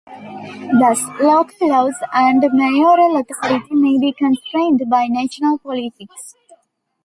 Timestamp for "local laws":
1.19-1.93